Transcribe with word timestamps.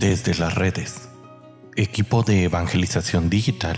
Desde 0.00 0.34
las 0.34 0.54
redes, 0.54 1.10
equipo 1.76 2.22
de 2.22 2.44
evangelización 2.44 3.28
digital 3.28 3.76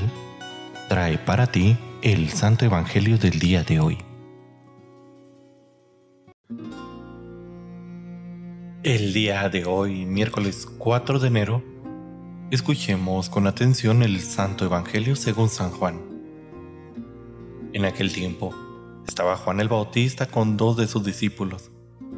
trae 0.89 1.19
para 1.19 1.49
ti 1.49 1.77
el 2.01 2.31
Santo 2.31 2.65
Evangelio 2.65 3.19
del 3.19 3.41
día 3.41 3.65
de 3.65 3.81
hoy. 3.81 3.99
El 8.85 9.13
día 9.13 9.49
de 9.49 9.65
hoy, 9.65 10.07
miércoles 10.07 10.69
4 10.79 11.19
de 11.19 11.27
enero, 11.27 11.65
escuchemos 12.53 13.29
con 13.29 13.49
atención 13.49 14.05
el 14.05 14.21
Santo 14.21 14.65
Evangelio 14.65 15.17
según 15.17 15.49
San 15.49 15.73
Juan. 15.73 16.01
En 17.73 17.85
aquel 17.85 18.13
tiempo, 18.13 18.55
estaba 19.09 19.37
Juan 19.37 19.59
el 19.59 19.69
Bautista 19.69 20.27
con 20.27 20.57
dos 20.57 20.77
de 20.77 20.87
sus 20.87 21.05
discípulos, 21.05 21.73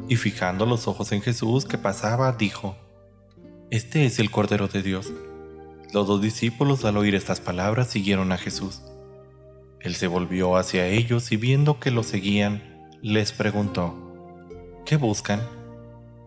y 0.07 0.15
fijando 0.17 0.67
los 0.67 0.87
ojos 0.87 1.11
en 1.11 1.23
Jesús 1.23 1.65
que 1.65 1.79
pasaba, 1.79 2.33
dijo, 2.33 2.75
Este 3.71 4.05
es 4.05 4.19
el 4.19 4.29
Cordero 4.29 4.67
de 4.67 4.83
Dios. 4.83 5.11
Los 5.91 6.05
dos 6.05 6.21
discípulos 6.21 6.85
al 6.85 6.97
oír 6.97 7.15
estas 7.15 7.41
palabras 7.41 7.89
siguieron 7.89 8.31
a 8.31 8.37
Jesús. 8.37 8.83
Él 9.79 9.95
se 9.95 10.05
volvió 10.05 10.55
hacia 10.55 10.85
ellos 10.85 11.31
y 11.31 11.37
viendo 11.37 11.79
que 11.79 11.89
lo 11.89 12.03
seguían, 12.03 12.61
les 13.01 13.31
preguntó, 13.31 13.95
¿Qué 14.85 14.97
buscan? 14.97 15.41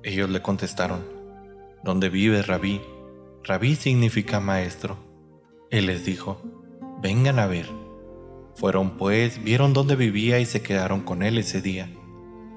Ellos 0.03 0.29
le 0.31 0.43
contestaron, 0.43 1.05
¿Dónde 1.85 2.09
vive 2.09 2.43
Rabí? 2.43 2.81
Rabí 3.45 3.77
significa 3.77 4.41
maestro. 4.41 4.99
Él 5.71 5.87
les 5.87 6.05
dijo, 6.05 6.43
vengan 7.01 7.39
a 7.39 7.47
ver. 7.47 7.69
Fueron 8.57 8.97
pues, 8.97 9.45
vieron 9.45 9.73
dónde 9.75 9.95
vivía 9.95 10.41
y 10.41 10.45
se 10.45 10.61
quedaron 10.61 11.03
con 11.03 11.23
él 11.23 11.39
ese 11.39 11.63
día. 11.63 11.89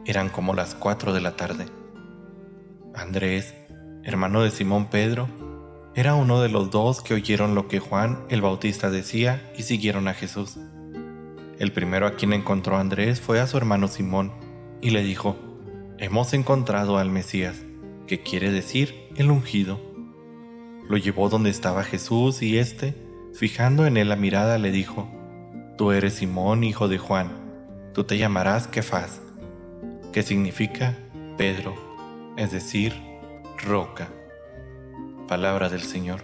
Eran 0.08 0.30
como 0.30 0.56
las 0.56 0.74
cuatro 0.74 1.14
de 1.14 1.22
la 1.22 1.36
tarde. 1.36 1.68
Andrés, 2.96 3.54
hermano 4.04 4.42
de 4.42 4.52
Simón 4.52 4.90
Pedro, 4.90 5.28
era 5.94 6.16
uno 6.16 6.42
de 6.42 6.50
los 6.50 6.72
dos 6.72 7.02
que 7.02 7.14
oyeron 7.14 7.54
lo 7.54 7.68
que 7.68 7.80
Juan 7.80 8.20
el 8.30 8.42
Bautista 8.42 8.90
decía 8.90 9.52
y 9.58 9.64
siguieron 9.64 10.08
a 10.08 10.14
Jesús. 10.14 10.58
El 11.60 11.74
primero 11.74 12.08
a 12.08 12.16
quien 12.16 12.34
encontró 12.34 12.78
Andrés 12.78 13.22
fue 13.22 13.40
a 13.40 13.48
su 13.48 13.58
hermano 13.58 13.88
Simón 13.88 14.32
y 14.82 14.92
le 14.92 15.04
dijo, 15.04 15.36
Hemos 16.00 16.34
encontrado 16.34 16.98
al 16.98 17.12
Mesías, 17.12 17.64
que 18.08 18.24
quiere 18.24 18.52
decir 18.52 18.96
el 19.16 19.30
ungido. 19.30 19.80
Lo 20.90 20.98
llevó 20.98 21.30
donde 21.30 21.52
estaba 21.52 21.84
Jesús 21.84 22.42
y 22.42 22.58
éste, 22.58 22.96
fijando 23.34 23.86
en 23.86 23.98
él 23.98 24.10
la 24.10 24.16
mirada, 24.16 24.58
le 24.58 24.72
dijo, 24.72 25.12
Tú 25.78 25.92
eres 25.92 26.14
Simón, 26.16 26.64
hijo 26.64 26.88
de 26.88 26.98
Juan, 26.98 27.30
tú 27.94 28.06
te 28.06 28.18
llamarás 28.18 28.68
Kefaz, 28.68 29.22
que 30.12 30.24
significa 30.24 30.98
Pedro, 31.38 31.76
es 32.38 32.52
decir, 32.52 33.11
roca. 33.64 34.10
Palabra 35.28 35.70
del 35.70 35.82
Señor. 35.82 36.24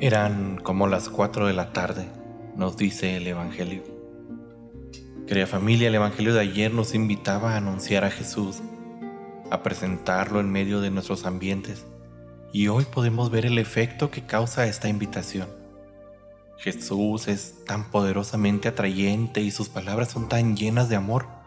Eran 0.00 0.58
como 0.62 0.86
las 0.86 1.08
cuatro 1.08 1.46
de 1.46 1.52
la 1.52 1.72
tarde, 1.72 2.08
nos 2.56 2.76
dice 2.76 3.16
el 3.16 3.26
Evangelio. 3.26 3.82
Querida 5.26 5.46
familia, 5.46 5.88
el 5.88 5.94
Evangelio 5.94 6.34
de 6.34 6.40
ayer 6.40 6.72
nos 6.72 6.94
invitaba 6.94 7.52
a 7.52 7.58
anunciar 7.58 8.04
a 8.04 8.10
Jesús, 8.10 8.60
a 9.50 9.62
presentarlo 9.62 10.40
en 10.40 10.50
medio 10.50 10.80
de 10.80 10.90
nuestros 10.90 11.24
ambientes, 11.24 11.86
y 12.52 12.68
hoy 12.68 12.84
podemos 12.84 13.30
ver 13.30 13.46
el 13.46 13.58
efecto 13.58 14.10
que 14.10 14.24
causa 14.24 14.66
esta 14.66 14.88
invitación. 14.88 15.48
Jesús 16.58 17.28
es 17.28 17.64
tan 17.66 17.90
poderosamente 17.90 18.68
atrayente 18.68 19.40
y 19.40 19.50
sus 19.50 19.68
palabras 19.68 20.10
son 20.10 20.28
tan 20.28 20.56
llenas 20.56 20.88
de 20.88 20.96
amor 20.96 21.41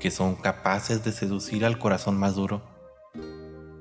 que 0.00 0.10
son 0.10 0.34
capaces 0.34 1.04
de 1.04 1.12
seducir 1.12 1.64
al 1.64 1.78
corazón 1.78 2.18
más 2.18 2.34
duro. 2.34 2.62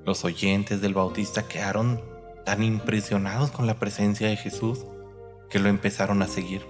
Los 0.05 0.23
oyentes 0.25 0.81
del 0.81 0.93
Bautista 0.93 1.47
quedaron 1.47 2.01
tan 2.45 2.61
impresionados 2.61 3.51
con 3.51 3.65
la 3.65 3.79
presencia 3.79 4.27
de 4.27 4.37
Jesús 4.37 4.85
que 5.49 5.59
lo 5.59 5.69
empezaron 5.69 6.21
a 6.21 6.27
seguir. 6.27 6.61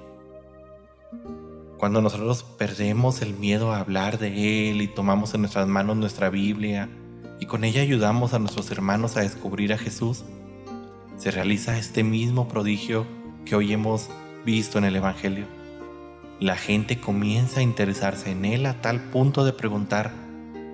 Cuando 1.78 2.02
nosotros 2.02 2.44
perdemos 2.44 3.22
el 3.22 3.34
miedo 3.34 3.72
a 3.72 3.80
hablar 3.80 4.20
de 4.20 4.70
Él 4.70 4.82
y 4.82 4.88
tomamos 4.88 5.34
en 5.34 5.42
nuestras 5.42 5.68
manos 5.68 5.98
nuestra 5.98 6.30
Biblia 6.30 6.90
y 7.40 7.46
con 7.46 7.64
ella 7.64 7.82
ayudamos 7.82 8.34
a 8.34 8.40
nuestros 8.40 8.70
hermanos 8.72 9.18
a 9.18 9.22
descubrir 9.22 9.74
a 9.74 9.78
Jesús, 9.78 10.26
se 11.18 11.32
realiza 11.32 11.78
este 11.78 12.04
mismo 12.04 12.48
prodigio 12.48 13.06
que 13.46 13.56
hoy 13.56 13.74
hemos 13.74 14.10
visto 14.46 14.78
en 14.78 14.86
el 14.86 14.96
Evangelio. 14.98 15.59
La 16.40 16.56
gente 16.56 17.02
comienza 17.02 17.60
a 17.60 17.64
interesarse 17.64 18.32
en 18.32 18.46
él 18.46 18.66
a 18.66 18.80
tal 18.80 19.10
punto 19.10 19.44
de 19.44 19.52
preguntar, 19.52 20.14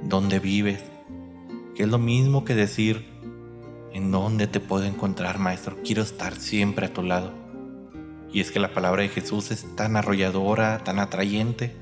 ¿dónde 0.04 0.38
vives? 0.38 0.84
Que 1.74 1.82
es 1.84 1.90
lo 1.90 1.98
mismo 1.98 2.46
que 2.46 2.54
decir, 2.54 3.04
¿en 3.92 4.12
dónde 4.12 4.46
te 4.46 4.60
puedo 4.60 4.86
encontrar, 4.86 5.40
Maestro? 5.40 5.78
Quiero 5.84 6.04
estar 6.04 6.36
siempre 6.36 6.86
a 6.86 6.94
tu 6.94 7.02
lado. 7.02 7.34
Y 8.32 8.42
es 8.42 8.52
que 8.52 8.60
la 8.60 8.76
palabra 8.76 9.02
de 9.02 9.10
Jesús 9.10 9.50
es 9.50 9.76
tan 9.76 9.96
arrolladora, 9.96 10.84
tan 10.84 11.00
atrayente, 11.00 11.76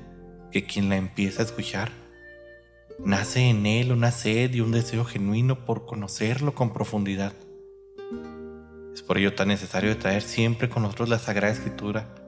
que 0.50 0.64
quien 0.64 0.88
la 0.88 0.96
empieza 0.96 1.42
a 1.42 1.44
escuchar, 1.44 1.90
nace 3.04 3.50
en 3.50 3.66
él 3.66 3.92
una 3.92 4.12
sed 4.12 4.54
y 4.54 4.62
un 4.62 4.72
deseo 4.72 5.04
genuino 5.04 5.66
por 5.66 5.84
conocerlo 5.84 6.54
con 6.54 6.72
profundidad. 6.72 7.34
Es 8.94 9.02
por 9.02 9.18
ello 9.18 9.34
tan 9.34 9.48
necesario 9.48 9.98
traer 9.98 10.22
siempre 10.22 10.70
con 10.70 10.84
nosotros 10.84 11.10
la 11.10 11.18
Sagrada 11.18 11.52
Escritura 11.52 12.23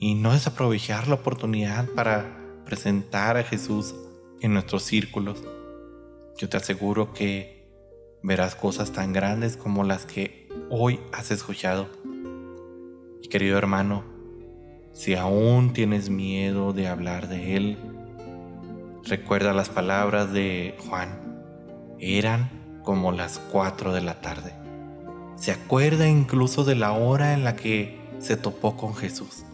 y 0.00 0.14
no 0.14 0.32
desaprovechar 0.32 1.06
la 1.06 1.16
oportunidad 1.16 1.86
para 1.90 2.40
presentar 2.64 3.36
a 3.36 3.44
Jesús 3.44 3.94
en 4.40 4.54
nuestros 4.54 4.82
círculos. 4.82 5.44
Yo 6.38 6.48
te 6.48 6.56
aseguro 6.56 7.12
que 7.12 7.68
verás 8.22 8.56
cosas 8.56 8.92
tan 8.92 9.12
grandes 9.12 9.58
como 9.58 9.84
las 9.84 10.06
que 10.06 10.48
hoy 10.70 11.00
has 11.12 11.30
escuchado. 11.30 11.88
Y 13.22 13.28
querido 13.28 13.58
hermano, 13.58 14.02
si 14.94 15.14
aún 15.14 15.74
tienes 15.74 16.08
miedo 16.08 16.72
de 16.72 16.88
hablar 16.88 17.28
de 17.28 17.56
Él, 17.56 17.78
recuerda 19.04 19.52
las 19.52 19.68
palabras 19.68 20.32
de 20.32 20.76
Juan. 20.88 21.20
Eran 21.98 22.80
como 22.82 23.12
las 23.12 23.38
cuatro 23.38 23.92
de 23.92 24.00
la 24.00 24.22
tarde. 24.22 24.54
Se 25.36 25.52
acuerda 25.52 26.08
incluso 26.08 26.64
de 26.64 26.74
la 26.74 26.92
hora 26.92 27.34
en 27.34 27.44
la 27.44 27.54
que 27.54 28.00
se 28.18 28.38
topó 28.38 28.78
con 28.78 28.94
Jesús. 28.94 29.44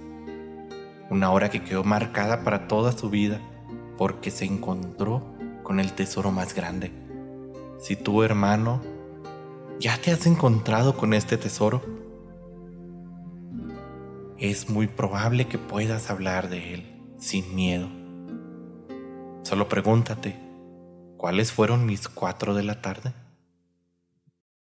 Una 1.10 1.30
hora 1.30 1.50
que 1.50 1.62
quedó 1.62 1.84
marcada 1.84 2.42
para 2.42 2.66
toda 2.68 2.92
su 2.92 3.10
vida 3.10 3.40
porque 3.96 4.30
se 4.30 4.44
encontró 4.44 5.22
con 5.62 5.80
el 5.80 5.92
tesoro 5.92 6.32
más 6.32 6.54
grande. 6.54 6.92
Si 7.78 7.96
tú, 7.96 8.22
hermano, 8.22 8.80
ya 9.78 9.98
te 9.98 10.10
has 10.10 10.26
encontrado 10.26 10.96
con 10.96 11.14
este 11.14 11.36
tesoro, 11.36 11.82
es 14.38 14.68
muy 14.68 14.86
probable 14.86 15.46
que 15.46 15.58
puedas 15.58 16.10
hablar 16.10 16.48
de 16.48 16.74
él 16.74 17.02
sin 17.18 17.54
miedo. 17.54 17.88
Solo 19.42 19.68
pregúntate, 19.68 20.36
¿cuáles 21.16 21.52
fueron 21.52 21.86
mis 21.86 22.08
cuatro 22.08 22.54
de 22.54 22.64
la 22.64 22.80
tarde? 22.82 23.14